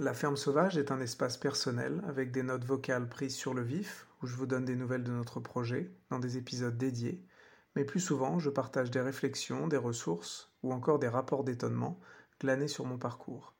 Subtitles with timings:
[0.00, 4.08] La ferme sauvage est un espace personnel avec des notes vocales prises sur le vif,
[4.20, 7.24] où je vous donne des nouvelles de notre projet, dans des épisodes dédiés,
[7.76, 12.00] mais plus souvent je partage des réflexions, des ressources ou encore des rapports d'étonnement
[12.40, 13.54] glanés sur mon parcours.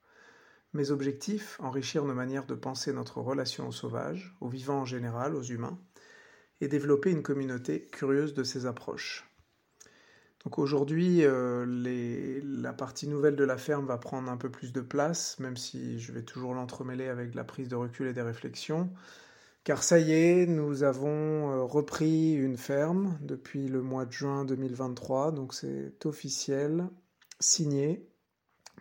[0.73, 5.37] Mes objectifs, enrichir nos manières de penser notre relation au sauvage, aux vivants en général,
[5.37, 5.79] aux humains,
[6.61, 9.25] et développer une communauté curieuse de ces approches.
[10.53, 11.65] Aujourd'hui, euh,
[12.45, 15.99] la partie nouvelle de la ferme va prendre un peu plus de place, même si
[15.99, 18.91] je vais toujours l'entremêler avec la prise de recul et des réflexions.
[19.65, 21.09] Car ça y est, nous avons
[21.51, 26.89] euh, repris une ferme depuis le mois de juin 2023, donc c'est officiel,
[27.41, 28.07] signé.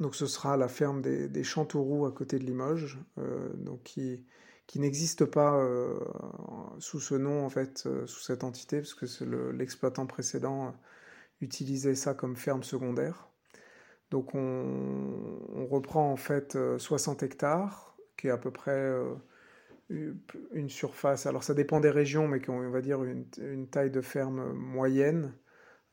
[0.02, 4.26] Donc ce sera la ferme des, des Chanteauroux à côté de Limoges, euh, donc qui,
[4.76, 5.66] n'existe pas
[6.80, 10.73] sous ce nom en fait, sous cette entité, parce que l'exploitant précédent
[11.44, 13.30] utilisait ça comme ferme secondaire.
[14.12, 18.94] Donc on, on reprend en fait 60 hectares, qui est à peu près
[19.90, 24.54] une surface, alors ça dépend des régions, mais qu'on va dire une, taille de ferme
[24.54, 25.34] moyenne,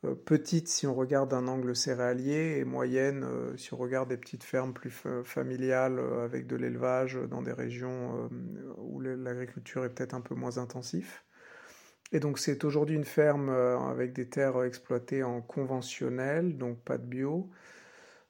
[0.04, 4.16] euh, petite si on regarde un angle céréalier, et moyenne euh, si on regarde des
[4.16, 4.92] petites fermes plus
[5.24, 8.30] familiales euh, avec de l'élevage dans des régions
[8.78, 11.24] où l'agriculture est peut-être un peu moins intensif.
[12.12, 17.06] Et donc c'est aujourd'hui une ferme avec des terres exploitées en conventionnel, donc pas de
[17.06, 17.50] bio,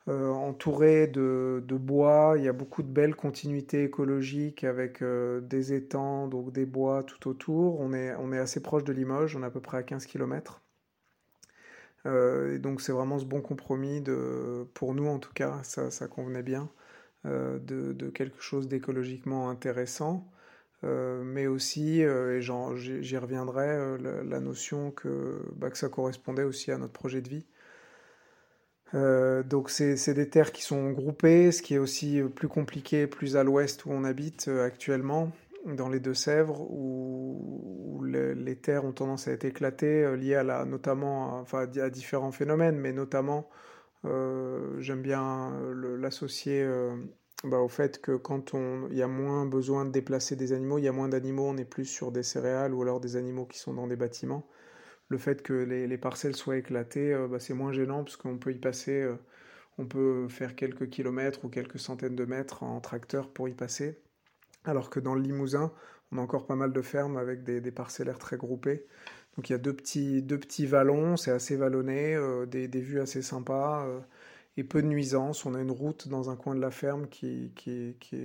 [0.08, 2.34] euh, entouré de, bois.
[2.36, 7.04] Il y a beaucoup de belles continuités écologiques avec euh, des étangs, donc des bois
[7.04, 7.80] tout autour.
[7.80, 10.62] On est, assez proche de Limoges, on est à peu près à 15 km.
[12.06, 16.08] Euh, et donc c'est vraiment ce bon compromis, de, pour nous en tout cas, ça,
[16.08, 16.70] convenait bien,
[17.24, 20.26] de, quelque chose d'écologiquement intéressant.
[20.82, 26.92] Mais aussi, et j'y reviendrai, la, notion que, bah, que ça correspondait aussi à notre
[26.92, 27.46] projet de vie.
[28.94, 33.36] Euh, donc c'est des terres qui sont groupées, ce qui est aussi plus compliqué plus
[33.36, 35.30] à l'ouest où on habite euh, actuellement,
[35.64, 40.64] dans les Deux-Sèvres, où, les, terres ont tendance à être éclatées, euh, liées à la,
[40.64, 43.48] notamment enfin, à différents phénomènes, mais notamment,
[44.04, 45.52] j'aime bien
[45.98, 46.66] l'associer
[47.44, 48.54] bah, au fait que quand
[48.90, 51.56] il y a moins besoin de déplacer des animaux, il y a moins d'animaux, on
[51.56, 54.46] est plus sur des céréales ou alors des animaux qui sont dans des bâtiments
[55.10, 58.52] le fait que les, parcelles soient éclatées, euh, bah, c'est moins gênant parce qu'on peut
[58.52, 59.16] y passer, euh,
[59.76, 64.00] on peut faire quelques kilomètres ou quelques centaines de mètres en tracteur pour y passer.
[64.64, 65.72] Alors que dans le Limousin,
[66.12, 68.86] on a encore pas mal de fermes avec des, parcellaires très groupés.
[69.36, 73.00] Donc il y a deux petits, deux petits vallons, c'est assez vallonné, euh, des, vues
[73.00, 73.86] assez sympas
[74.60, 75.46] et peu de nuisances.
[75.46, 78.16] On a une route dans un coin de la ferme qui, qui, qui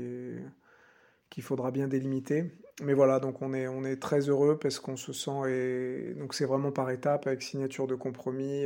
[1.30, 2.52] qu'il faudra bien délimiter
[2.84, 6.34] mais voilà, donc on est, on est très heureux parce qu'on se sent, et donc
[6.34, 8.66] c'est vraiment par étapes avec signature de compromis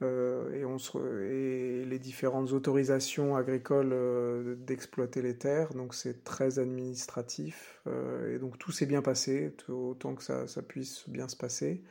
[0.00, 6.24] euh, et, on se, et les différentes autorisations agricoles euh, d'exploiter les terres, donc c'est
[6.24, 11.28] très administratif euh, et donc tout s'est bien passé, autant que ça, ça, puisse bien
[11.28, 11.82] se passer.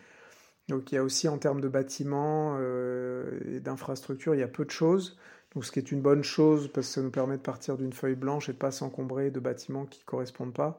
[0.70, 4.66] Donc il y a aussi en termes de bâtiments et d'infrastructures, il y a peu
[4.66, 5.18] de choses.
[5.56, 7.94] Donc, ce qui est une bonne chose parce que ça nous permet de partir d'une
[7.94, 10.78] feuille blanche et de pas s'encombrer de bâtiments qui correspondent pas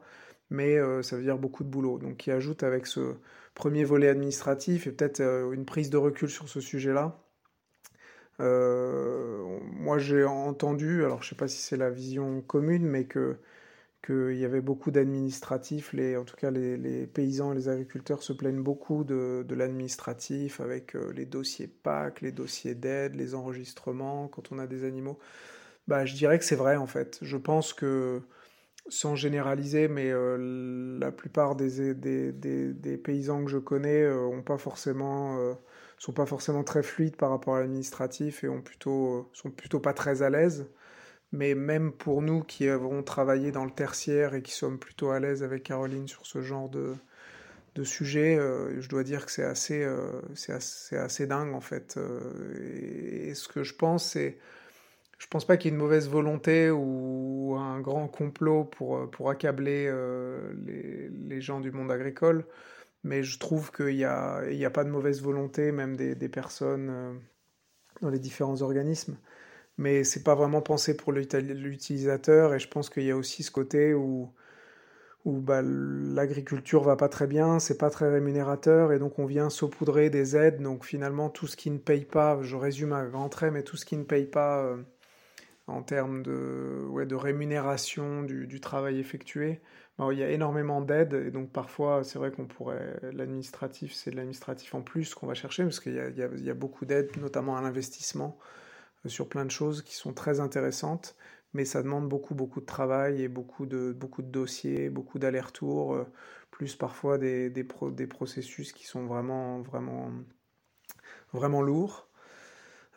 [0.49, 1.97] mais euh, ça veut dire beaucoup de boulot.
[1.99, 3.15] Donc qui ajoute avec ce
[3.55, 7.19] premier volet administratif et peut-être euh, une prise de recul sur ce sujet-là.
[8.39, 13.05] Euh, moi j'ai entendu, alors je ne sais pas si c'est la vision commune, mais
[13.05, 13.37] que
[14.05, 18.63] qu'il y avait beaucoup d'administratifs, en tout cas les, paysans et les agriculteurs se plaignent
[18.63, 24.67] beaucoup de, l'administratif avec les dossiers PAC, les dossiers d'aide, les enregistrements quand on a
[24.67, 25.19] des animaux.
[25.87, 27.19] Bah, je dirais que c'est vrai en fait.
[27.21, 28.21] Je pense que
[28.89, 34.41] sans généraliser, mais euh, la plupart des, des, des, paysans que je connais euh, ont
[34.41, 35.53] pas forcément, euh,
[35.97, 39.93] sont pas forcément très fluides par rapport à l'administratif et ont plutôt, sont plutôt pas
[39.93, 40.67] très à l'aise.
[41.31, 45.19] Mais même pour nous qui avons travaillé dans le tertiaire et qui sommes plutôt à
[45.19, 46.95] l'aise avec Caroline sur ce genre de,
[47.75, 48.39] de sujet,
[48.79, 49.87] je dois dire que c'est assez,
[50.33, 51.99] c'est assez, dingue en fait.
[52.59, 54.39] et, ce que je pense, c'est
[55.19, 59.07] je pense pas qu'il y ait une mauvaise volonté ou un grand complot pour, euh,
[59.07, 62.45] pour accabler euh, les, les, gens du monde agricole,
[63.03, 66.29] mais je trouve qu'il n'y a, il a pas de mauvaise volonté, même des, des
[66.29, 67.13] personnes euh,
[68.01, 69.17] dans les différents organismes.
[69.79, 73.51] Mais c'est pas vraiment pensé pour l'utilisateur, et je pense qu'il y a aussi ce
[73.51, 74.29] côté où,
[75.25, 79.49] où bah, l'agriculture va pas très bien, c'est pas très rémunérateur, et donc on vient
[79.49, 80.61] saupoudrer des aides.
[80.61, 83.77] Donc finalement, tout ce qui ne paye pas, je résume à grands traits, mais tout
[83.77, 84.75] ce qui ne paye pas
[85.69, 89.61] en termes de, ouais, de rémunération du, travail effectué.
[90.11, 94.15] il y a énormément d'aides et donc parfois c'est vrai qu'on pourrait, l'administratif c'est de
[94.15, 97.57] l'administratif en plus qu'on va chercher parce qu'il y a, y a, beaucoup d'aides, notamment
[97.57, 98.68] à l'investissement euh,
[99.05, 101.15] sur plein de choses qui sont très intéressantes.
[101.53, 105.93] mais ça demande beaucoup, beaucoup de travail et beaucoup de, beaucoup de dossiers, beaucoup d'allers-retours,
[105.95, 106.05] euh,
[106.51, 110.11] plus parfois des, des, des, processus qui sont vraiment, vraiment,
[111.33, 112.07] vraiment lourds.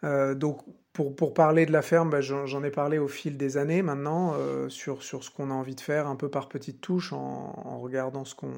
[0.04, 0.62] Euh, donc,
[0.92, 4.34] pour, pour, parler de la ferme, bah, j'en ai parlé au fil des années maintenant,
[4.36, 7.18] euh, sur, sur ce qu'on a envie de faire, un peu par petites touches, en,
[7.64, 8.52] en regardant ce qu'on.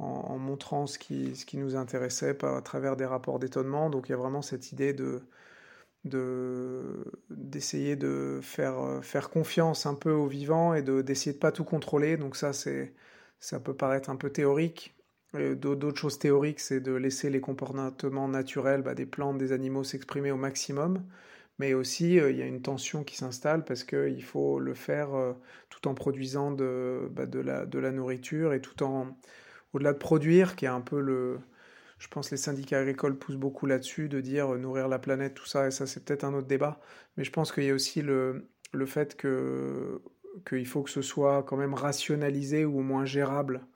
[0.00, 3.90] En, en, montrant ce qui, ce qui nous intéressait à travers des rapports d'étonnement.
[3.90, 5.22] Donc il y a vraiment cette idée de,
[6.04, 11.64] d'essayer de, faire, faire confiance un peu au vivant et d'essayer de, ne pas tout
[11.64, 12.16] contrôler.
[12.16, 12.94] Donc ça, c'est,
[13.40, 14.94] ça peut paraître un peu théorique.
[15.34, 20.30] D'autres choses théoriques, c'est de laisser les comportements naturels bah, des plantes, des animaux s'exprimer
[20.30, 21.04] au maximum.
[21.58, 25.14] Mais aussi, euh, il y a une tension qui s'installe parce qu'il faut le faire
[25.14, 25.32] euh,
[25.70, 29.16] tout en produisant de, bah, de, la, de la nourriture et tout en,
[29.72, 31.38] au-delà de produire, qui est un peu le,
[32.04, 35.32] je pense que les syndicats agricoles poussent beaucoup là-dessus, de dire euh, nourrir la planète,
[35.34, 36.78] tout ça, et ça c'est peut-être un autre débat.
[37.16, 40.02] Mais je pense qu'il y a aussi le, le fait que
[40.46, 43.66] qu'il faut que ce soit quand même rationalisé ou au moins gérable.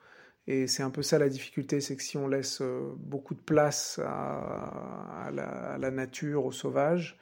[0.46, 3.40] Et c'est un peu ça la difficulté, c'est que si on laisse euh, beaucoup de
[3.40, 7.19] place à, la, nature, au sauvage,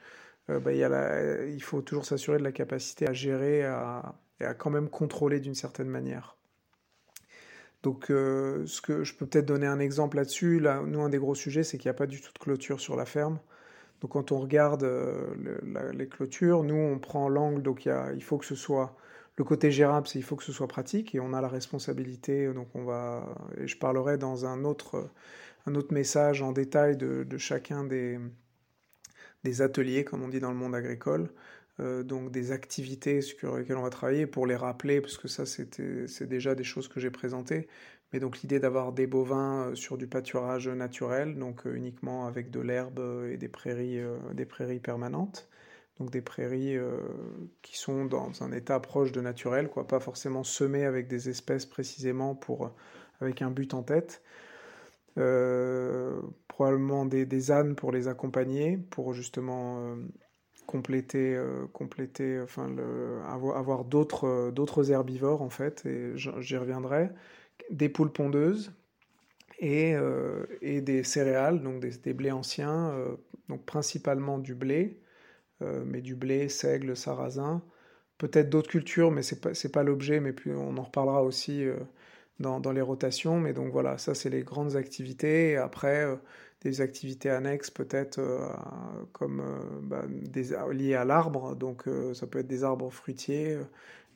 [0.49, 4.53] euh, bah, il, il, faut toujours s'assurer de la capacité à gérer à, et à
[4.53, 6.36] quand même contrôler d'une certaine manière.
[7.83, 10.59] Donc, euh, ce que je peux peut-être donner un exemple là-dessus.
[10.59, 12.79] Là, nous, un des gros sujets, c'est qu'il n'y a pas du tout de clôture
[12.79, 13.39] sur la ferme.
[14.01, 17.61] Donc, quand on regarde euh, les clôtures, nous, on prend l'angle.
[17.61, 18.95] Donc, il, faut que ce soit
[19.37, 22.51] le côté gérable, c'est il faut que ce soit pratique et on a la responsabilité.
[22.53, 23.25] Donc, on va.
[23.57, 25.09] Et je parlerai dans un autre,
[25.65, 28.19] un autre message en détail de, de chacun des,
[29.43, 31.29] des ateliers, comme on dit dans le monde agricole.
[31.79, 35.45] Euh, donc des activités sur lesquelles on va travailler pour les rappeler, parce que ça
[35.45, 37.67] c'est déjà des choses que j'ai présentées.
[38.13, 42.49] Mais donc l'idée d'avoir des bovins euh, sur du pâturage naturel, donc euh, uniquement avec
[42.49, 43.99] de l'herbe et des prairies,
[44.33, 45.49] des prairies permanentes,
[45.99, 46.77] donc des prairies
[47.61, 51.65] qui sont dans un état proche de naturel, quoi, pas forcément semées avec des espèces
[51.65, 52.71] précisément pour
[53.21, 54.21] avec un but en tête.
[56.47, 59.97] probablement des, des, ânes pour les accompagner, pour justement
[60.67, 62.75] compléter, euh, compléter enfin,
[63.25, 67.09] avoir, d'autres, euh, d'autres herbivores en fait, et j'y reviendrai,
[67.71, 68.73] des poules pondeuses
[69.59, 72.93] et, euh, et des céréales, donc des, des blés anciens,
[73.49, 75.01] donc principalement du blé,
[75.61, 77.63] mais du blé, seigle, sarrasin,
[78.19, 81.65] peut-être d'autres cultures, mais c'est pas, pas l'objet, mais puis on en reparlera aussi
[82.39, 86.05] dans, dans, les rotations, mais donc voilà, ça c'est les grandes activités, après
[86.61, 88.47] des activités annexes peut-être euh,
[89.11, 93.57] comme euh, bah, des, liées à l'arbre, donc euh, ça peut être des arbres fruitiers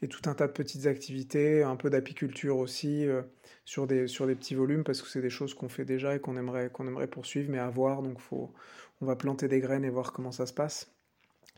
[0.01, 3.05] et tout un tas de petites activités, un peu d'apiculture aussi
[3.65, 6.19] sur, des, sur des petits volumes parce que c'est des choses qu'on fait déjà et
[6.19, 8.51] qu'on aimerait, qu'on aimerait poursuivre mais à voir, donc faut,
[9.01, 10.91] on va planter des graines et voir comment ça se passe.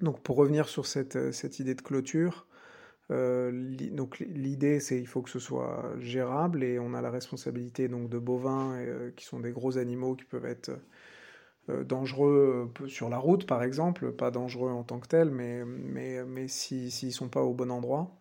[0.01, 2.45] Donc pour revenir sur cette, cette idée de clôture,
[3.11, 3.51] euh,
[3.91, 8.09] donc l'idée, c'est il faut que ce soit gérable et on a la responsabilité donc
[8.09, 10.71] de bovins euh, qui sont des gros animaux qui peuvent être
[11.69, 16.23] euh, dangereux sur la route par exemple, pas dangereux en tant que tels, mais, mais,
[16.25, 18.11] mais s'ils si, ne sont pas au bon endroit.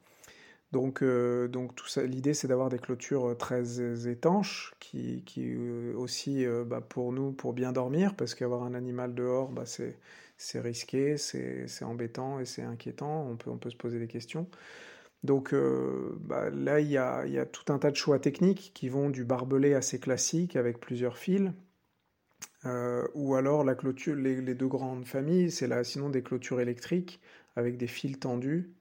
[0.72, 5.54] Donc, donc tout ça, l'idée c'est d'avoir des clôtures très étanches qui, qui
[5.94, 9.98] aussi bah, pour nous pour bien dormir parce qu'avoir un animal dehors bah, c'est
[10.42, 14.48] c'est risqué, c'est embêtant et c'est inquiétant, on peut, on peut se poser des questions.
[15.22, 18.72] Donc euh, bah, là, il y, a, y, a, tout un tas de choix techniques
[18.74, 21.52] qui vont du barbelé assez classique avec plusieurs fils,
[22.66, 27.20] euh, ou alors la clôture, les, deux grandes familles, c'est là sinon des clôtures électriques
[27.54, 28.72] avec des fils tendus.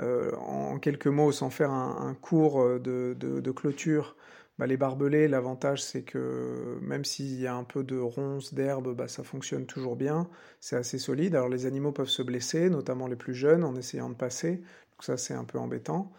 [0.00, 4.16] Euh, en quelques mots, sans faire un, cours de, de, de clôture,
[4.58, 8.94] bah, les barbelés, l'avantage c'est que même s'il y a un peu de ronces, d'herbe,
[8.94, 10.28] bah, ça fonctionne toujours bien,
[10.60, 11.34] c'est assez solide.
[11.36, 15.02] Alors les animaux peuvent se blesser, notamment les plus jeunes, en essayant de passer, donc
[15.02, 16.12] ça c'est un peu embêtant.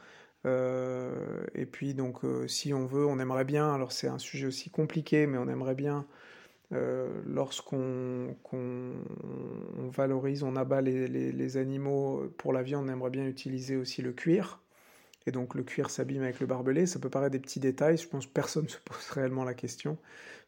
[0.46, 4.48] Euh, et puis donc euh, si on veut, on aimerait bien, alors c'est un sujet
[4.48, 6.06] aussi compliqué, mais on aimerait bien,
[6.72, 8.36] euh, lorsqu'on
[9.92, 14.14] valorise, on abat les, les, animaux pour la viande, on aimerait bien utiliser aussi le
[14.14, 14.62] cuir
[15.26, 16.86] et donc le cuir s'abîme avec le barbelé.
[16.86, 19.54] Ça peut paraître des petits détails, je pense que personne ne se pose réellement la
[19.54, 19.98] question,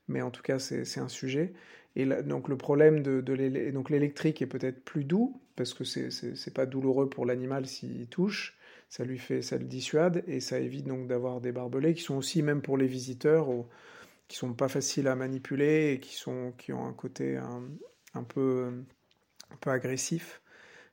[0.08, 1.54] mais en tout cas c'est un sujet.
[1.96, 6.66] Et donc le problème de, de l'électrique est peut-être plus doux, parce que c'est pas
[6.66, 8.58] douloureux pour l'animal s'il touche,
[8.90, 12.16] ça lui fait, ça le dissuade, et ça évite donc d'avoir des barbelés qui sont
[12.16, 13.48] aussi, même pour les visiteurs,
[14.28, 18.72] qui sont pas faciles à manipuler et qui, sont, qui ont un côté un, peu,
[19.50, 20.42] un peu agressif.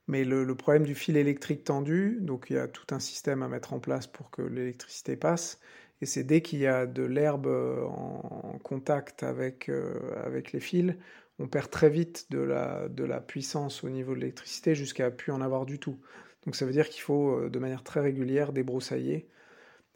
[0.08, 3.48] Mais le, problème du fil électrique tendu, donc il y a tout un système à
[3.48, 5.60] mettre en place pour que l'électricité passe.
[6.00, 10.60] Et c'est dès qu'il y a de l'herbe euh, en contact avec, euh, avec les
[10.60, 10.94] fils,
[11.38, 15.30] on perd très vite de la, de la puissance au niveau de l'électricité jusqu'à plus
[15.30, 16.00] en avoir du tout.
[16.46, 19.28] Donc ça veut dire qu'il faut de manière très régulière débroussailler.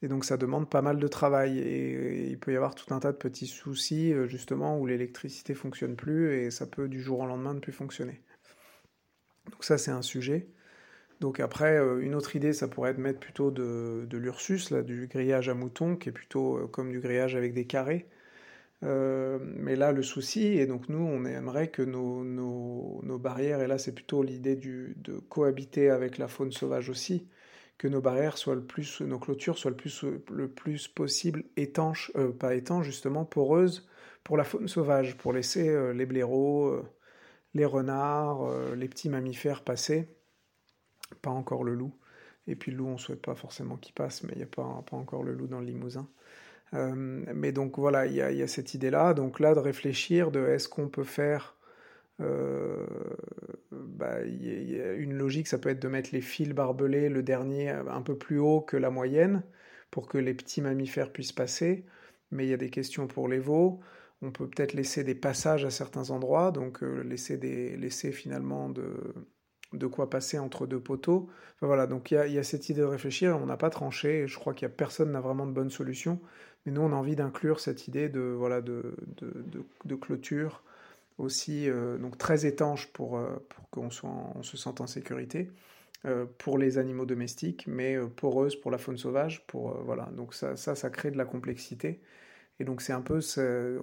[0.03, 3.01] Et donc ça demande pas mal de travail et, il peut y avoir tout un
[3.01, 7.27] tas de petits soucis justement où l'électricité fonctionne plus et ça peut du jour au
[7.27, 8.21] lendemain ne plus fonctionner.
[9.53, 10.49] Donc ça c'est un sujet.
[11.21, 15.55] Donc après, une autre idée, ça pourrait être mettre plutôt de, l'Ursus, du grillage à
[15.55, 18.09] mouton, qui est plutôt comme du grillage avec des carrés.
[18.85, 23.67] Euh, mais là, le souci, et donc nous, on aimerait que nos, nos, barrières, et
[23.69, 27.29] là c'est plutôt l'idée de cohabiter avec la faune sauvage aussi,
[27.79, 32.11] que nos barrières soient le plus, nos clôtures soient le plus, le plus possible étanches,
[32.17, 33.89] euh, pas étanches justement, poreuses
[34.25, 36.85] pour la faune sauvage, pour laisser euh, les blaireaux,
[37.55, 40.09] les renards, les petits mammifères passer,
[41.21, 41.93] pas encore le loup.
[42.47, 44.85] Et puis le loup, on souhaite pas forcément qu'il passe, mais il n'y a pas,
[44.93, 46.09] encore le loup dans le Limousin.
[46.75, 49.15] Euh, mais donc voilà, il y a, cette idée-là.
[49.15, 51.57] Donc là, de réfléchir de est-ce qu'on peut faire
[52.21, 52.87] euh,
[53.71, 58.17] bah, une logique, ça peut être de mettre les fils barbelés, le dernier un peu
[58.17, 59.43] plus haut que la moyenne,
[59.91, 61.85] pour que les petits mammifères puissent passer.
[62.31, 63.81] Mais il y a des questions pour les veaux.
[64.23, 68.69] On peut peut-être laisser des passages à certains endroits, donc euh, laisser, des, laisser finalement
[68.69, 68.95] de,
[69.73, 71.29] de quoi passer entre deux poteaux.
[71.61, 74.55] voilà, donc il y, a, cette idée de réfléchir, on n'a pas tranché, je crois
[74.55, 76.21] qu'il y a personne n'a vraiment de bonne solution,
[76.65, 78.95] mais nous on a envie d'inclure cette idée de, voilà, de,
[79.85, 80.63] de, clôture
[81.19, 85.51] aussi euh, donc très étanche pour, euh, pour qu'on soit on se sente en sécurité
[86.39, 89.47] pour les animaux domestiques, mais poreuse pour la faune sauvage.
[89.47, 92.01] Pour, voilà, donc ça, ça, ça crée de la complexité.
[92.63, 93.19] Et donc c'est un peu,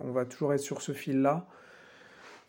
[0.01, 1.45] on va toujours être sur ce fil-là.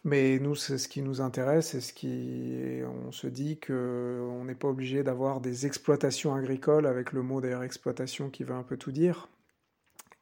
[0.04, 4.44] Mais nous, c'est ce qui nous intéresse, c'est ce qui, on se dit que on
[4.44, 8.62] n'est pas obligé d'avoir des exploitations agricoles avec le mot d'ailleurs exploitation qui veut un
[8.62, 9.28] peu tout dire,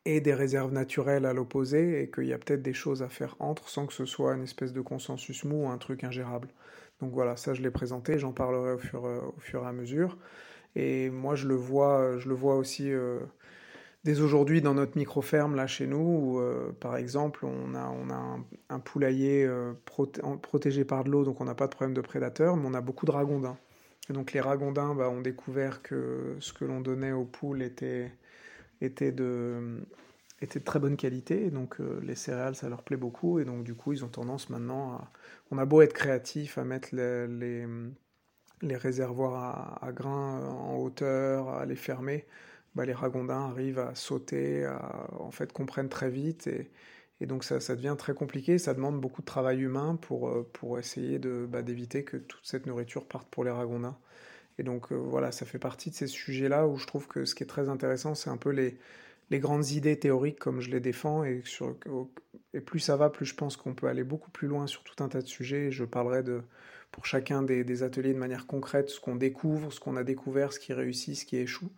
[0.06, 3.36] et des réserves naturelles à l'opposé, et qu'il y a peut-être des choses à faire
[3.38, 6.48] entre sans que ce soit une espèce de consensus mou ou un truc ingérable.
[7.00, 10.16] Donc voilà, ça je l'ai présenté, j'en parlerai au fur, au fur, et à mesure.
[10.74, 12.90] Et moi je le vois, je le vois aussi.
[12.90, 13.20] Euh,
[14.08, 18.80] dès aujourd'hui dans notre micro-ferme là chez nous, où, euh, par exemple on a, un,
[18.80, 19.74] poulailler euh,
[20.40, 22.80] protégé par de l'eau, donc on n'a pas de problème de prédateurs, mais on a
[22.80, 23.58] beaucoup de ragondins.
[24.08, 28.10] Et donc les ragondins bah, ont découvert que ce que l'on donnait aux poules était,
[28.80, 29.84] de,
[30.64, 33.92] très bonne qualité, donc euh, les céréales ça leur plaît beaucoup, et donc du coup
[33.92, 35.10] ils ont tendance maintenant à...
[35.50, 37.66] On a beau être créatif à mettre les,
[38.62, 42.24] réservoirs à grains en hauteur, à les fermer,
[42.78, 46.70] bah, les ragondins arrivent à sauter, à, en fait comprennent très vite et,
[47.26, 51.62] donc ça, devient très compliqué, ça demande beaucoup de travail humain pour, euh, essayer bah,
[51.62, 53.98] d'éviter que toute cette nourriture parte pour les ragondins.
[54.58, 57.34] Et donc euh, voilà, ça fait partie de ces sujets-là où je trouve que ce
[57.34, 58.78] qui est très intéressant, c'est un peu les,
[59.30, 61.24] les grandes idées théoriques comme je les défends.
[61.24, 61.42] Et
[62.64, 65.08] plus ça va, plus je pense qu'on peut aller beaucoup plus loin sur tout un
[65.08, 65.72] tas de sujets.
[65.72, 66.42] je parlerai de,
[66.92, 70.52] pour chacun des, des ateliers de manière concrète, ce qu'on découvre, ce qu'on a découvert,
[70.52, 71.72] ce qui réussit, ce qui échoue.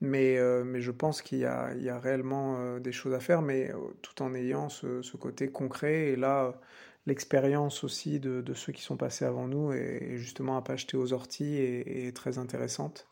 [0.00, 3.70] Mais, euh, mais je pense qu'il y, a, réellement euh, des choses à faire, mais
[3.70, 6.08] euh, tout en ayant ce, côté concret.
[6.08, 6.58] Et là,
[7.06, 11.12] l'expérience aussi de, ceux qui sont passés avant nous est, justement à pas jeter aux
[11.12, 13.06] orties et, très intéressante.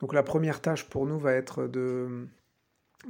[0.00, 2.28] Donc la première tâche pour nous va être de...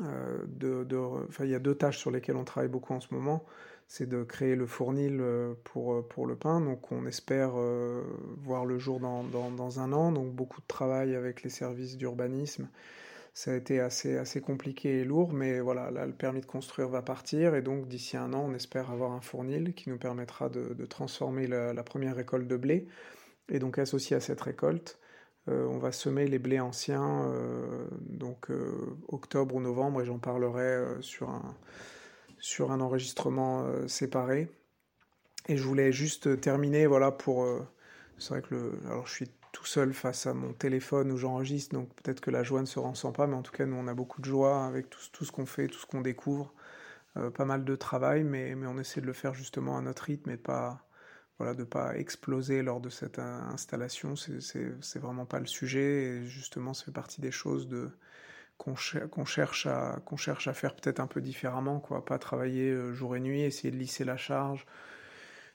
[0.00, 3.44] il y a deux tâches sur lesquelles on travaille beaucoup en ce moment.
[3.94, 5.22] C'est de créer le fournil
[5.64, 6.62] pour, pour le pain.
[6.62, 7.52] Donc on espère
[8.38, 10.12] voir le jour dans, dans, un an.
[10.12, 12.68] Donc beaucoup de travail avec les services d'urbanisme
[13.34, 16.88] ça a été assez, assez compliqué et lourd, mais voilà, là, le permis de construire
[16.88, 20.48] va partir, et donc d'ici un an, on espère avoir un fournil qui nous permettra
[20.48, 22.86] de, de transformer la, première récolte de blé.
[23.48, 24.98] Et donc, associé à cette récolte,
[25.48, 30.18] euh, on va semer les blés anciens, euh, donc euh, octobre ou novembre, et j'en
[30.18, 31.56] parlerai sur, un,
[32.42, 34.50] sur un enregistrement séparé.
[35.48, 37.46] Et je voulais juste terminer, voilà, pour...
[38.18, 38.72] c'est vrai que le...
[38.86, 42.42] Alors, je suis tout seul face à mon téléphone où j'enregistre, donc peut-être que la
[42.42, 44.66] joie ne se ressent pas, mais en tout cas, nous, on a beaucoup de joie
[44.66, 46.52] avec tout, tout ce qu'on fait, tout ce qu'on découvre.
[47.16, 50.04] Euh, pas mal de travail, mais, mais on essaie de le faire justement à notre
[50.04, 50.88] rythme et de pas,
[51.38, 54.16] voilà, de pas exploser lors de cette installation.
[54.16, 57.90] C'est vraiment pas le sujet, et justement, ça fait partie des choses de
[58.58, 63.42] qu'on cherche à faire peut-être un peu différemment, quoi, pas travailler euh, jour et nuit,
[63.42, 64.66] essayer de lisser la charge,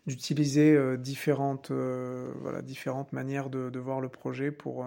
[0.07, 4.85] d'utiliser euh, différentes, euh, voilà, différentes manières de, voir le projet pour,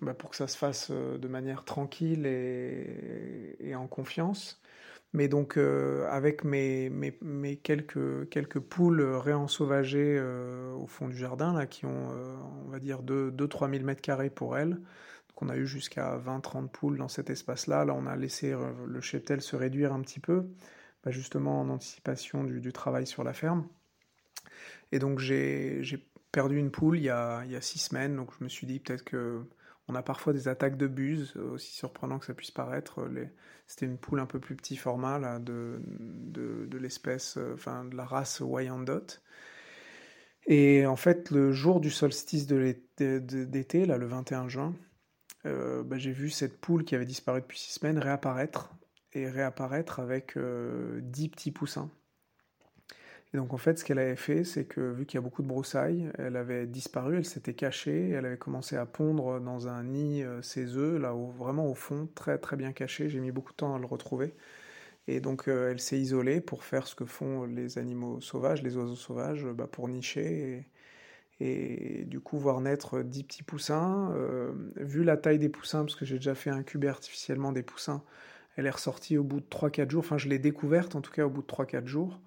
[0.00, 4.60] bah, pour que ça se fasse de manière tranquille et, en confiance.
[5.14, 10.18] Mais donc avec mes, mes, mes, quelques, quelques poules réensauvagées
[10.74, 12.08] au fond du jardin, là, qui ont,
[12.66, 14.78] on va dire, 2-3 000 mètres carrés pour elles,
[15.32, 17.84] donc on a eu jusqu'à 20-30 poules dans cet espace-là.
[17.84, 18.54] Là, on a laissé
[18.86, 20.46] le cheptel se réduire un petit peu,
[21.04, 23.66] bah, justement en anticipation du, travail sur la ferme.
[24.92, 25.82] Et donc j'ai
[26.32, 28.66] perdu une poule il y a, il y a six semaines, donc je me suis
[28.66, 29.44] dit peut-être que
[29.88, 33.08] on a parfois des attaques de buse, aussi surprenant que ça puisse paraître.
[33.66, 35.80] C'était une poule un peu plus petit format de,
[36.78, 39.22] l'espèce, enfin de la race Wyandotte.
[40.46, 44.74] Et en fait, le jour du solstice d'été, là, le 21 juin,
[45.46, 48.70] euh, bah, j'ai vu cette poule qui avait disparu depuis six semaines réapparaître,
[49.14, 51.90] et réapparaître avec euh, dix petits poussins.
[53.34, 55.42] Et donc en fait, ce qu'elle avait fait, c'est que vu qu'il y a beaucoup
[55.42, 59.84] de broussailles, elle avait disparu, elle s'était cachée, elle avait commencé à pondre dans un
[59.84, 63.08] nid euh, ses œufs, là vraiment au fond, très très bien caché.
[63.08, 64.34] J'ai mis beaucoup de temps à le retrouver.
[65.08, 68.76] Et donc euh, elle s'est isolée pour faire ce que font les animaux sauvages, les
[68.76, 70.66] oiseaux sauvages, bah, pour nicher et,
[71.40, 74.12] du coup voir naître 10 petits poussins.
[74.12, 78.02] Euh, vu la taille des poussins, parce que j'ai déjà fait incuber artificiellement des poussins,
[78.56, 81.26] elle est ressortie au bout de 3-4 jours, enfin je l'ai découverte en tout cas
[81.26, 82.20] au bout de 3-4 jours.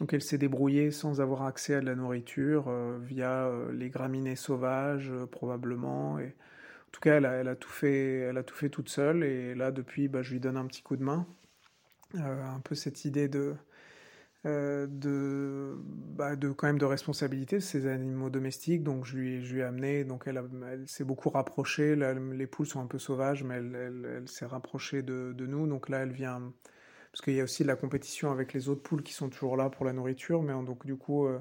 [0.00, 4.36] Donc elle s'est débrouillée sans avoir accès à de la nourriture euh, via les graminées
[4.36, 6.18] sauvages probablement.
[6.18, 6.34] Et,
[6.90, 9.70] en tout cas, elle a, tout fait, elle a tout fait toute seule et là
[9.70, 11.24] depuis, bah, je lui donne un petit coup de main.
[12.16, 13.54] Euh, un peu cette idée de,
[14.46, 15.76] euh, de,
[16.16, 18.82] bah, de quand même de responsabilité de ces animaux domestiques.
[18.82, 20.42] Donc je lui, ai amené, donc elle,
[20.86, 21.94] s'est beaucoup rapprochée.
[21.96, 25.66] les poules sont un peu sauvages, mais elle, s'est rapprochée de, de, nous.
[25.66, 26.52] Donc là, elle vient,
[27.12, 29.56] parce qu'il y a aussi de la compétition avec les autres poules qui sont toujours
[29.56, 31.38] là pour la nourriture, mais donc du coup, euh,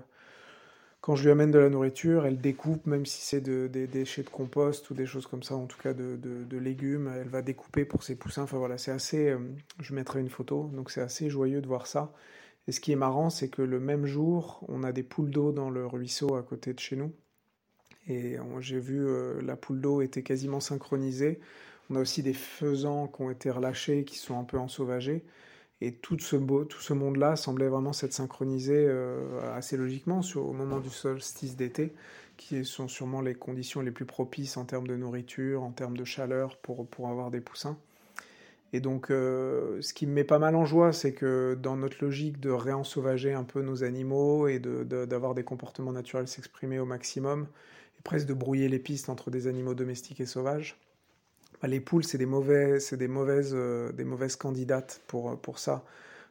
[1.02, 4.30] quand je lui amène de la nourriture, elle découpe, même si c'est des déchets de
[4.30, 8.04] compost ou des choses comme ça, en tout cas de, légumes, elle va découper pour
[8.04, 8.44] ses poussins.
[8.44, 9.30] Enfin voilà, c'est assez.
[9.30, 9.40] Euh,
[9.80, 12.12] je mettrai une photo, donc c'est assez joyeux de voir ça.
[12.70, 15.52] Et ce qui est marrant, c'est que le même jour, on a des poules d'eau
[15.52, 17.12] dans le ruisseau à côté de chez nous.
[18.08, 21.40] Et j'ai vu euh, la poule d'eau était quasiment synchronisée.
[21.90, 25.26] On a aussi des faisans qui ont été relâchés, qui sont un peu ensauvagés.
[25.82, 26.36] Et tout ce,
[26.80, 31.96] ce monde-là semblait vraiment s'être synchronisé euh, assez logiquement sur, au moment du solstice d'été,
[32.38, 36.06] qui sont sûrement les conditions les plus propices en termes de nourriture, en termes de
[36.06, 37.80] chaleur pour, pour avoir des poussins.
[38.72, 42.04] Et donc, euh, ce qui me met pas mal en joie, c'est que dans notre
[42.04, 46.86] logique de réensauvager un peu nos animaux et d'avoir de, des comportements naturels s'exprimer au
[46.86, 47.48] maximum,
[47.98, 50.80] et presque de brouiller les pistes entre des animaux domestiques et sauvages,
[51.62, 55.84] bah, les poules, c'est des, mauvais, des, mauvaises, euh, des mauvaises candidates pour, pour ça,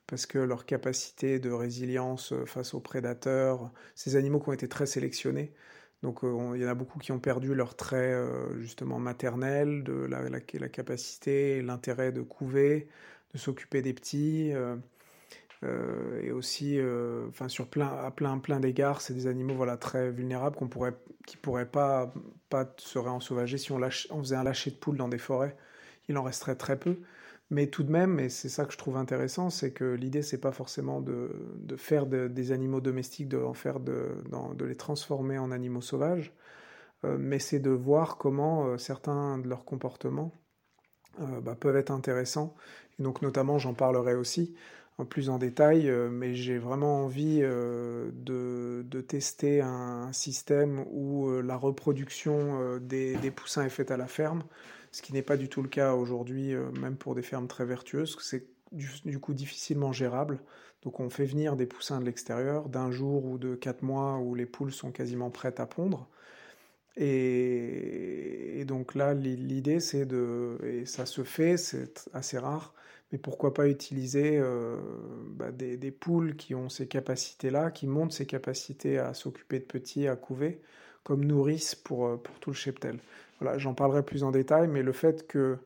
[0.06, 4.68] parce que leur capacité de résilience euh, face aux prédateurs, ces animaux qui ont été
[4.68, 5.52] très sélectionnés,
[6.02, 8.14] donc euh, il y en a beaucoup qui ont perdu leur trait
[8.58, 12.88] justement maternel, de la, capacité, l'intérêt de couver,
[13.34, 14.52] de s'occuper des petits.
[15.64, 20.10] Euh, et aussi, euh, sur plein, à plein, plein d'égards, c'est des animaux voilà très
[20.10, 20.94] vulnérables qu'on pourrait,
[21.26, 22.12] qui pourraient pas,
[22.48, 23.80] pas se réensauvager si on,
[24.10, 25.56] on faisait un lâcher de poules dans des forêts.
[26.08, 26.98] Il en resterait très peu.
[27.50, 30.40] Mais tout de même, et c'est ça que je trouve intéressant, c'est que l'idée c'est
[30.40, 34.16] pas forcément de, de faire des animaux domestiques, de en faire de,
[34.54, 36.32] de les transformer en animaux sauvages,
[37.04, 40.32] euh, mais c'est de voir comment certains de leurs comportements
[41.42, 42.54] bah, peuvent être intéressants.
[42.98, 44.54] Et donc notamment, j'en parlerai aussi
[44.98, 50.84] en plus en détail, euh, mais j'ai vraiment envie euh, de, de, tester un, système
[50.90, 54.42] où euh, la reproduction des, des, poussins est faite à la ferme,
[54.98, 58.16] ce qui n'est pas du tout le cas aujourd'hui, même pour des fermes très vertueuses,
[58.20, 60.40] c'est du, du, coup difficilement gérable.
[60.82, 64.34] Donc on fait venir des poussins de l'extérieur d'un jour ou de quatre mois où
[64.34, 66.08] les poules sont quasiment prêtes à pondre.
[66.96, 72.74] Et, donc là, l'idée, c'est de, et ça se fait, c'est assez rare,
[73.12, 74.78] mais pourquoi pas utiliser euh,
[75.30, 79.64] bah, des, des, poules qui ont ces capacités-là, qui montent ces capacités à s'occuper de
[79.64, 80.60] petits, à couver,
[81.04, 82.98] comme nourrice pour, euh, pour tout le cheptel.
[83.40, 85.58] Voilà, j'en parlerai plus en détail, mais le fait que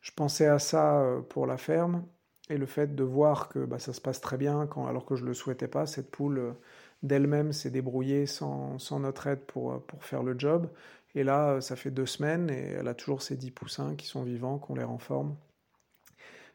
[0.00, 2.04] je pensais à ça euh, pour la ferme,
[2.50, 5.16] et le fait de voir que bah, ça se passe très bien, quand, alors que
[5.16, 6.54] je ne le souhaitais pas, cette poule
[7.02, 10.68] d'elle-même s'est débrouillée sans, sans, notre aide pour, pour faire le job.
[11.14, 14.22] Et là, ça fait deux semaines, et elle a toujours ses dix poussins qui sont
[14.22, 15.36] vivants, qu'on les renforme.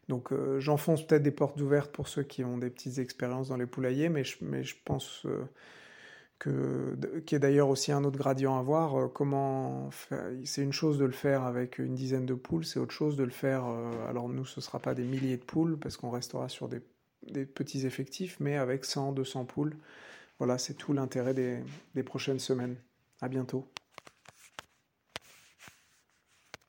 [0.09, 3.57] Donc euh, j'enfonce peut-être des portes ouvertes pour ceux qui ont des petites expériences dans
[3.57, 5.45] les poulaillers, mais je, mais je pense euh,
[6.45, 8.95] y a d'ailleurs aussi un autre gradient à voir.
[8.95, 9.89] Euh, comment
[10.43, 13.23] c'est une chose de le faire avec une dizaine de poules, c'est autre chose de
[13.23, 13.65] le faire.
[14.09, 16.81] alors nous, ce sera pas des milliers de poules parce qu'on restera sur des,
[17.31, 19.75] des, petits effectifs, mais avec 100, 200 poules.
[20.39, 21.59] Voilà, c'est tout l'intérêt des,
[21.95, 22.75] des prochaines semaines.
[23.21, 23.65] À bientôt.